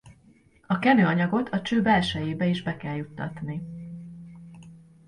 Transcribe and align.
A 0.67 0.79
kenőanyagot 0.79 1.49
a 1.49 1.61
cső 1.61 1.81
belsejébe 1.81 2.45
is 2.45 2.63
be 2.63 2.77
kell 2.77 2.95
juttatni. 2.95 3.61